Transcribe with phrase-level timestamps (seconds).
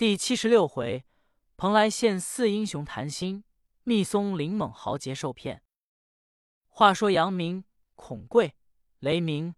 [0.00, 1.04] 第七十六回，
[1.58, 3.44] 蓬莱县四英雄谈心，
[3.82, 5.62] 密松林猛豪杰受骗。
[6.68, 8.56] 话说杨明、孔贵、
[9.00, 9.54] 雷鸣、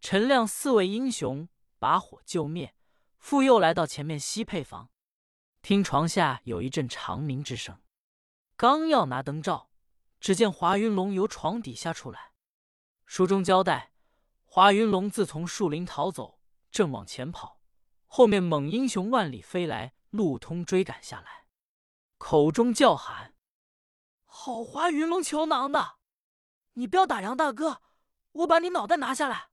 [0.00, 2.74] 陈亮四位英雄把火救灭，
[3.18, 4.90] 复又来到前面西配房，
[5.62, 7.80] 听床下有一阵长鸣之声，
[8.56, 9.70] 刚要拿灯照，
[10.18, 12.32] 只见华云龙由床底下出来。
[13.06, 13.92] 书中交代，
[14.44, 16.40] 华云龙自从树林逃走，
[16.72, 17.53] 正往前跑。
[18.16, 21.48] 后面猛英雄万里飞来，路通追赶下来，
[22.16, 23.34] 口中叫喊
[24.24, 25.96] ：“好华云龙球囊的，
[26.74, 27.82] 你不要打杨大哥，
[28.30, 29.48] 我把你脑袋拿下来！”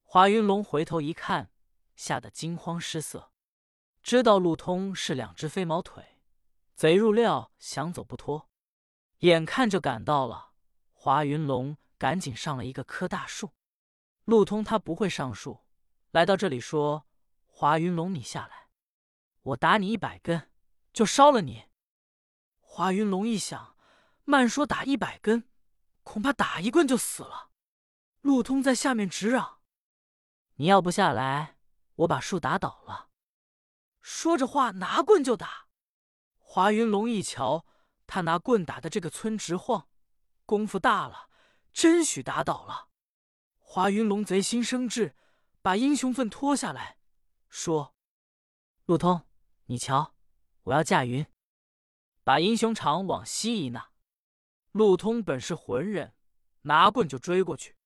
[0.00, 1.50] 华云龙回头一看，
[1.94, 3.30] 吓得惊慌失色，
[4.02, 6.18] 知道路通是两只飞毛腿，
[6.74, 8.48] 贼入料想走不脱，
[9.18, 10.52] 眼看就赶到了。
[10.94, 13.52] 华云龙赶紧上了一个棵大树，
[14.24, 15.66] 路通他不会上树，
[16.12, 17.06] 来到这里说。
[17.58, 18.68] 华云龙，你下来，
[19.40, 20.50] 我打你一百根，
[20.92, 21.64] 就烧了你。
[22.60, 23.78] 华云龙一想，
[24.24, 25.48] 慢说打一百根，
[26.02, 27.52] 恐怕打一棍就死了。
[28.20, 29.62] 陆通在下面直嚷
[30.56, 31.56] ：“你要不下来，
[31.94, 33.08] 我把树打倒了。”
[34.02, 35.68] 说着话，拿棍就打。
[36.36, 37.64] 华云龙一瞧，
[38.06, 39.88] 他拿棍打的这个村直晃，
[40.44, 41.30] 功夫大了，
[41.72, 42.88] 真许打倒了。
[43.56, 45.16] 华云龙贼心生智，
[45.62, 46.98] 把英雄粪脱下来。
[47.48, 47.94] 说
[48.86, 49.26] ：“陆通，
[49.66, 50.14] 你瞧，
[50.64, 51.26] 我要驾云，
[52.22, 53.90] 把英雄场往西一纳。”
[54.72, 56.14] 陆通本是浑人，
[56.62, 57.76] 拿棍就追过去。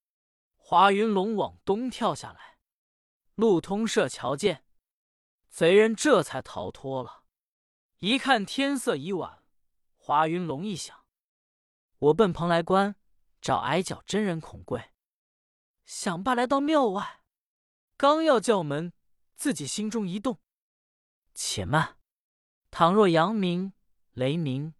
[0.57, 2.59] 华云龙往东跳下来，
[3.35, 4.65] 陆通射瞧见，
[5.49, 7.25] 贼人这才逃脱了。
[7.99, 9.45] 一看天色已晚，
[9.97, 11.05] 华云龙一想
[11.99, 12.97] ：“我奔蓬莱关
[13.41, 14.91] 找矮脚真人孔贵。”
[15.85, 17.23] 想罢来到庙外，
[17.97, 18.93] 刚要叫门。
[19.41, 20.39] 自己心中一动，
[21.33, 21.97] 且慢！
[22.71, 23.73] 倘若杨明、
[24.13, 24.75] 雷鸣、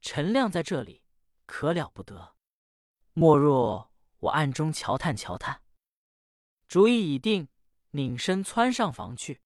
[0.00, 1.02] 陈亮在这里，
[1.44, 2.34] 可了不得。
[3.12, 5.60] 莫若我暗中瞧探瞧探。
[6.66, 7.48] 主意已定，
[7.90, 9.42] 拧身窜上房去。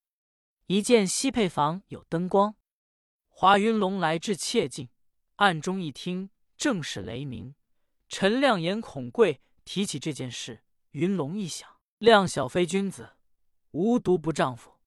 [0.66, 2.54] 一见西配房有灯光，
[3.26, 4.88] 华云龙来至切近，
[5.34, 7.56] 暗中一听，正是雷鸣、
[8.08, 10.62] 陈亮言孔贵提起这件事。
[10.92, 11.68] 云龙一想，
[11.98, 13.16] 亮小非君子。
[13.72, 14.80] 无毒不丈夫，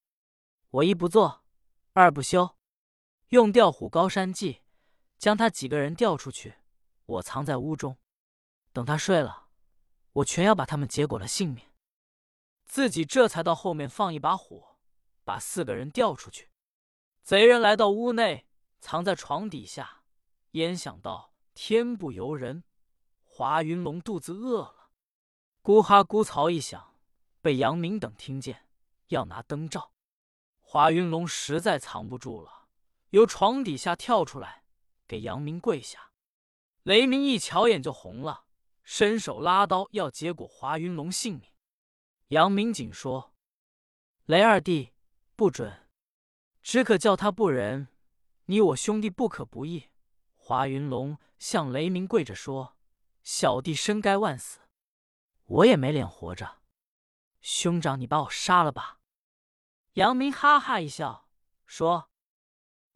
[0.70, 1.46] 我一不做，
[1.94, 2.58] 二不休，
[3.30, 4.62] 用调虎高山计，
[5.18, 6.56] 将他几个人调出去，
[7.06, 7.98] 我藏在屋中，
[8.74, 9.48] 等他睡了，
[10.12, 11.66] 我全要把他们结果了性命。
[12.66, 14.78] 自己这才到后面放一把火，
[15.24, 16.50] 把四个人调出去。
[17.22, 18.48] 贼人来到屋内，
[18.82, 20.04] 藏在床底下，
[20.52, 22.66] 焉想到天不由人，
[23.24, 24.90] 华云龙肚子饿了，
[25.62, 26.98] 咕哈咕槽一响，
[27.42, 28.63] 被杨明等听见。
[29.14, 29.94] 要拿灯照，
[30.60, 32.68] 华云龙实在藏不住了，
[33.12, 34.66] 由床底下跳出来，
[35.08, 36.12] 给杨明跪下。
[36.84, 38.46] 雷鸣一瞧眼就红了，
[38.84, 41.50] 伸手拉刀要结果华云龙性命。
[42.30, 43.34] 杨明紧说
[44.26, 44.92] ：“雷二弟
[45.36, 45.88] 不准，
[46.62, 47.88] 只可叫他不仁，
[48.46, 49.92] 你我兄弟不可不义。”
[50.36, 52.76] 华云龙向雷鸣跪着说
[53.24, 54.60] ：“小弟深该万死，
[55.46, 56.62] 我也没脸活着。
[57.40, 59.00] 兄长，你把我杀了吧。”
[59.94, 61.30] 杨明哈哈一笑，
[61.68, 62.10] 说：“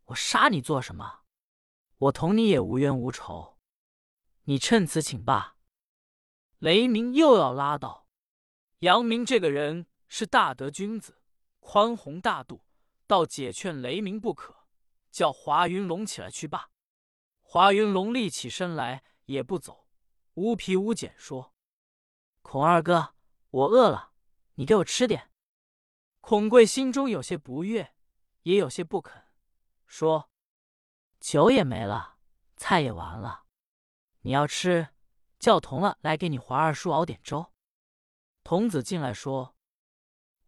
[0.06, 1.20] 我杀你做什么？
[1.98, 3.60] 我同你也无冤无仇，
[4.46, 5.58] 你趁此请罢。”
[6.58, 8.08] 雷鸣又要拉倒。
[8.80, 11.22] 杨明这个人是大德君子，
[11.60, 12.66] 宽宏大度，
[13.06, 14.66] 倒解劝雷鸣不可，
[15.12, 16.72] 叫华云龙起来去罢。
[17.44, 19.88] 华云龙立起身来，也不走，
[20.34, 21.54] 无皮无简说
[22.42, 23.14] ：“孔二哥，
[23.52, 24.14] 我饿了，
[24.56, 25.30] 你给我吃点。”
[26.30, 27.96] 孔贵心中有些不悦，
[28.42, 29.24] 也有些不肯，
[29.86, 30.30] 说
[31.22, 32.18] ：“酒也没了，
[32.58, 33.46] 菜也完了，
[34.24, 34.90] 你要吃，
[35.40, 37.54] 叫童了来给你华二叔熬点粥。”
[38.44, 39.56] 童子进来说：“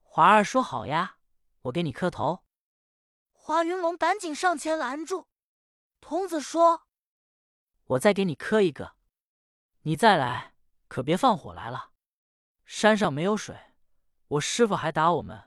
[0.03, 1.19] 华二叔好呀，
[1.61, 2.43] 我给你磕头。”
[3.31, 5.29] 华云龙赶紧上前拦住。
[6.01, 6.87] 童子说
[7.95, 8.97] ：“我再给你磕一个，
[9.83, 10.55] 你再来
[10.89, 11.91] 可别放火来了。
[12.65, 13.57] 山上没有水，
[14.27, 15.41] 我师傅还打我们。”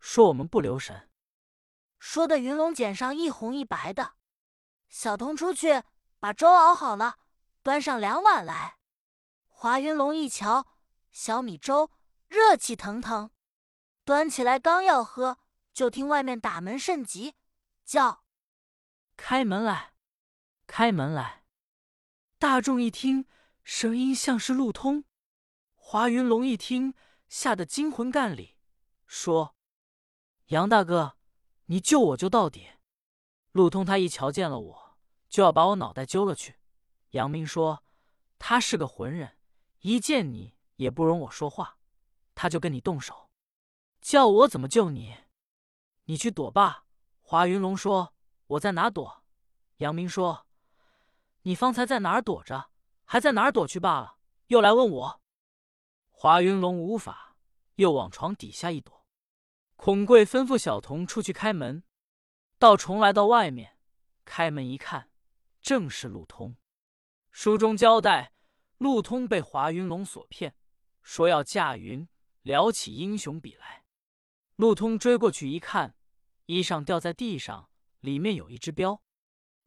[0.00, 1.08] 说我们不留神，
[1.98, 4.14] 说的云龙脸上一红一白的。
[4.88, 5.82] 小童出去
[6.18, 7.18] 把粥熬好了，
[7.62, 8.78] 端上两碗来。
[9.46, 10.66] 华云龙一瞧，
[11.12, 11.90] 小米粥
[12.26, 13.30] 热气腾腾，
[14.04, 15.38] 端起来刚要喝，
[15.72, 17.36] 就听外面打门甚急，
[17.84, 18.24] 叫
[19.16, 19.92] ：“开门来，
[20.66, 21.44] 开门来！”
[22.40, 23.28] 大众一听，
[23.62, 25.04] 声音像是路通。
[25.74, 26.94] 华云龙一听，
[27.28, 28.56] 吓得惊魂干里，
[29.06, 29.54] 说。
[30.50, 31.16] 杨大哥，
[31.66, 32.70] 你救我就到底。”
[33.52, 34.98] 陆通他一瞧见了我，
[35.28, 36.56] 就要把我脑袋揪了去。
[37.10, 37.84] 杨明说
[38.36, 39.36] ：“他是个浑人，
[39.80, 41.78] 一见你也不容我说话，
[42.34, 43.30] 他就跟你动手，
[44.00, 45.18] 叫我怎么救你？
[46.06, 46.84] 你去躲吧。”
[47.22, 48.12] 华云龙说
[48.48, 49.22] ：“我在哪躲？”
[49.78, 50.46] 杨明说
[51.42, 52.70] ：“你方才在哪儿躲着？
[53.04, 54.16] 还在哪儿躲去罢了？
[54.48, 55.20] 又来问我。”
[56.10, 57.36] 华云龙无法，
[57.76, 58.99] 又往床底下一躲。
[59.82, 61.82] 孔贵吩咐小童出去开门，
[62.58, 63.78] 道重来到外面，
[64.26, 65.08] 开门一看，
[65.62, 66.54] 正是陆通。
[67.30, 68.34] 书中交代，
[68.76, 70.54] 陆通被华云龙所骗，
[71.00, 72.06] 说要驾云
[72.42, 73.86] 撩起英雄笔来。
[74.56, 75.96] 陆通追过去一看。
[76.44, 79.00] 衣裳掉在地上，里面有一只镖。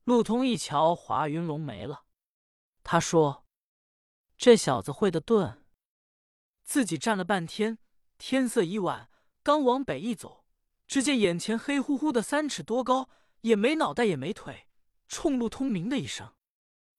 [0.04, 2.06] 陆通一瞧，华云龙没了。
[2.84, 3.48] 他说
[4.38, 5.66] ：“这小子会的钝。”
[6.64, 7.80] 自己站了半天，
[8.20, 9.10] 天色已晚，
[9.44, 10.46] 刚往北一走，
[10.88, 13.10] 只见眼前黑乎乎的三尺多高，
[13.42, 14.68] 也没脑袋也没腿，
[15.10, 16.34] 冲陆通鸣的一声。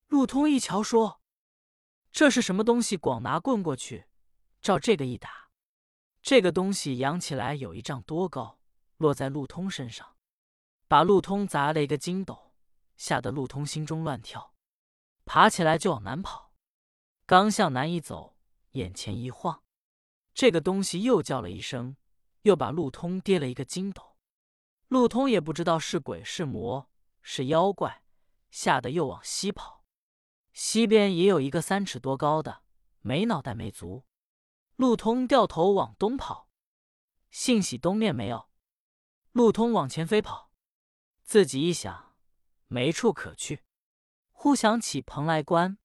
[0.09, 1.23] 陆通一瞧，说
[2.13, 4.05] ：“这是什么东西？”广拿棍过去，
[4.61, 5.49] 照这个一打，
[6.21, 8.61] 这个东西扬起来有一丈多高。
[8.99, 10.17] 落在陆通身上，
[10.87, 12.55] 把陆通砸了一个筋斗，
[12.97, 14.55] 吓得陆通心中乱跳，
[15.25, 16.53] 爬起来就往南跑。
[17.27, 18.37] 刚向南一走，
[18.73, 19.65] 眼前一晃，
[20.33, 21.97] 这个东西又叫了一声，
[22.45, 24.17] 又把陆通跌了一个筋斗。
[24.89, 28.03] 陆通也不知道是鬼是魔是妖怪，
[28.51, 29.85] 吓得又往西跑。
[30.53, 32.63] 西边也有一个三尺多高的，
[33.01, 34.05] 没脑袋没足。
[34.77, 36.49] 陆通掉头往东跑，
[37.31, 38.49] 幸喜东面没有。
[39.33, 40.53] 陆通往前飞跑，
[41.23, 42.15] 自己一想，
[42.69, 43.65] 没处可去，
[44.31, 45.79] 忽想起蓬莱关，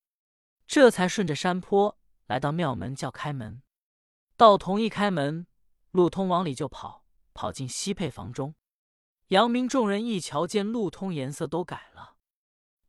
[0.67, 1.97] 这才顺着山坡
[2.27, 3.63] 来到庙门，叫开门。
[4.35, 5.47] 道童一开门，
[5.91, 8.55] 陆通往里就跑，跑进西配房中。
[9.27, 12.17] 杨明众人一瞧见陆通，颜色都改了。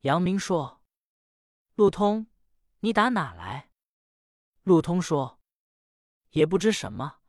[0.01, 0.83] 杨明说
[1.75, 2.27] ：“陆通，
[2.81, 3.71] 你打哪来？”
[4.65, 5.41] 陆通说
[6.31, 7.21] ：“也不知什么，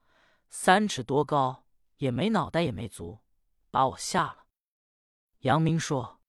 [0.50, 1.66] 三尺多高。”
[2.02, 3.20] 也没脑袋也没足，
[3.70, 4.48] 把我吓了。
[5.42, 6.20] 杨明说：“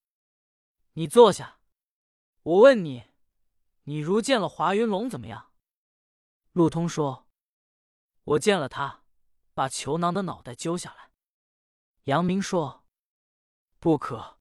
[0.92, 1.60] 你坐下，
[2.42, 3.04] 我问你，
[3.84, 5.50] 你如见了华云龙怎么样？”
[6.52, 7.26] 陆通说
[8.24, 9.01] ：“我见了他，
[9.54, 11.10] 把裘囊的脑袋揪下来。”
[12.04, 12.84] 杨明说
[13.78, 14.38] ：“不可，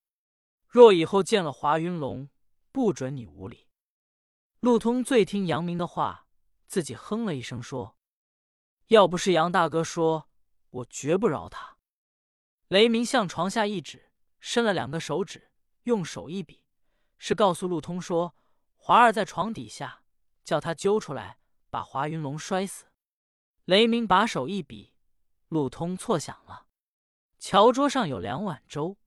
[0.67, 2.29] 若以后见了华云龙，
[2.71, 3.67] 不准你无礼。”
[4.61, 6.27] 陆通最听杨明的话，
[6.67, 7.97] 自己哼了一声说
[8.87, 10.27] ：“要不是杨大哥说。”
[10.71, 11.79] 我绝不饶他！
[12.69, 15.51] 雷鸣向床下一指，伸了两个手指，
[15.83, 16.63] 用手一比，
[17.17, 18.33] 是告诉陆通说
[18.79, 20.05] ：“华儿在床底下，
[20.45, 22.85] 叫他揪出来，把华云龙摔死。”
[23.65, 24.90] 雷鸣把手一比，
[25.51, 26.65] 陆通错想了。
[27.37, 28.97] 桥桌上有两碗粥，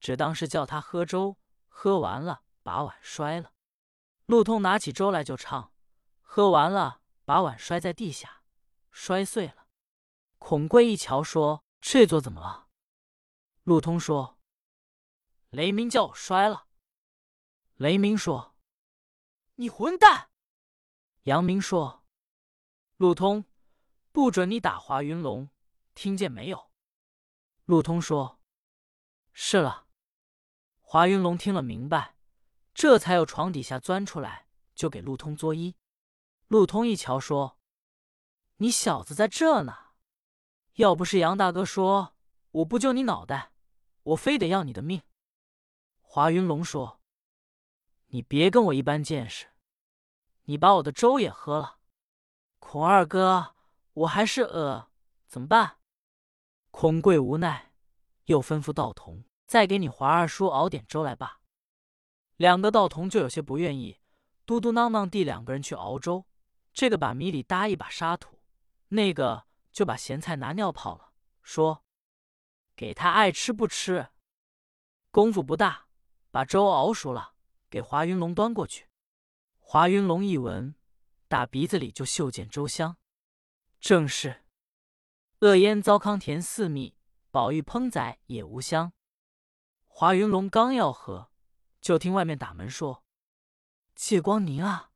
[0.00, 1.36] 只当是叫他喝粥，
[1.68, 3.52] 喝完了把碗摔了。
[4.24, 5.74] 陆通拿起粥来就唱，
[6.22, 8.42] 喝完了把碗摔在地下，
[8.90, 9.66] 摔碎了。
[10.38, 12.68] 孔贵一瞧，说：“这座怎么了？”
[13.64, 14.38] 陆通说
[15.50, 16.66] ：“雷鸣叫我摔了。”
[17.76, 18.54] 雷鸣说
[19.56, 20.30] ：“你混蛋！”
[21.24, 22.06] 杨明说
[22.96, 23.44] ：“陆通，
[24.12, 25.50] 不准你打华云龙，
[25.94, 26.70] 听见没有？”
[27.66, 28.40] 陆通说
[29.32, 29.86] ：“是了。”
[30.80, 32.16] 华云龙听了明白，
[32.74, 35.74] 这才由床底下钻出来，就给陆通作揖。
[36.48, 37.58] 陆通一瞧，说
[38.58, 39.90] ：“你小子在这呢。”
[40.74, 42.16] 要不是杨大哥说
[42.50, 43.52] 我不救你脑袋，
[44.02, 45.02] 我非得要你的命。
[46.00, 47.00] 华云龙说
[48.08, 49.48] ：“你别跟我一般见识，
[50.44, 51.78] 你把我的粥也喝了。”
[52.58, 53.54] 孔二哥，
[53.92, 54.90] 我还是呃，
[55.28, 55.79] 怎么办？
[56.80, 57.74] 孔贵无奈，
[58.24, 61.42] 又吩咐道童再给你华二叔熬点粥来吧。
[62.36, 64.00] 两个道童就有些不愿意，
[64.46, 66.24] 嘟嘟囔囔地两个人去熬粥。
[66.72, 68.38] 这个把米里搭一把沙土，
[68.88, 69.44] 那个。
[69.70, 71.84] 就把咸菜拿尿泡了，说
[72.74, 74.08] ：“给他爱吃不吃。”
[75.12, 75.86] 功夫不大，
[76.30, 77.34] 把粥熬熟了，
[77.68, 78.88] 给华云龙端过去。
[79.58, 80.74] 华云龙一闻，
[81.28, 82.96] 大鼻子里就嗅见粥香，
[83.78, 84.44] 正是
[85.40, 86.96] 恶烟糟糠甜似蜜，
[87.30, 88.92] 宝玉烹宰也无香。
[89.86, 91.30] 华云龙刚要喝，
[91.80, 93.04] 就听外面打门说
[93.94, 94.92] ：“借光您啊，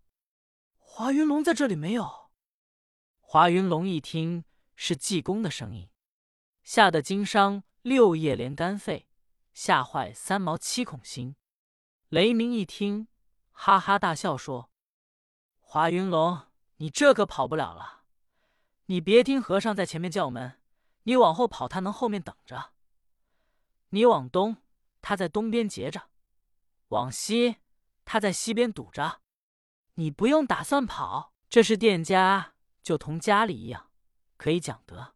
[0.79, 2.31] 华云龙在这里没有？”
[3.21, 4.45] 华云龙一听。
[4.77, 5.89] 是济公的声音，
[6.65, 9.07] 吓得经商六叶连肝肺，
[9.53, 11.37] 吓坏三毛七孔心。
[12.09, 13.07] 雷鸣一听，
[13.53, 14.73] 哈哈大笑说
[15.63, 16.49] ：“华云龙，
[16.79, 17.94] 你这可跑不了了。
[18.87, 20.61] 你别听和尚在前面叫门，
[21.05, 22.73] 你往后跑，他能后面等着。
[23.91, 24.59] 你往东，
[25.01, 26.09] 他在东边截着；
[26.89, 27.57] 往西，
[28.05, 29.23] 他在西边堵着。
[29.95, 33.91] 你不用打算跑，这是店家，就同家里一样，
[34.37, 35.15] 可以讲得。”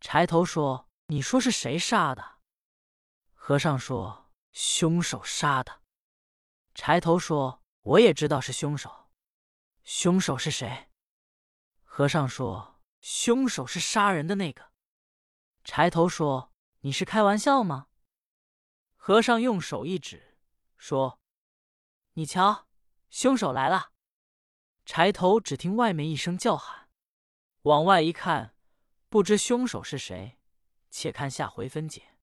[0.00, 2.38] 柴头说：“你说是谁杀的？”
[3.34, 5.80] 和尚说：“凶手杀的。”
[6.76, 9.08] 柴头说：“我也知道是凶手。
[9.82, 10.87] 凶手是谁？”
[11.98, 14.70] 和尚说：“凶手是杀人的那个。”
[15.66, 16.52] 柴头说
[16.82, 17.88] ：“你是开玩笑吗？”
[18.94, 20.38] 和尚用手一指，
[20.76, 21.18] 说
[22.14, 22.68] ：“你瞧，
[23.10, 23.90] 凶手来了。”
[24.86, 26.88] 柴头只听外面一声叫喊，
[27.62, 28.54] 往外一看，
[29.08, 30.38] 不知凶手是谁。
[30.90, 32.14] 且看下回分解。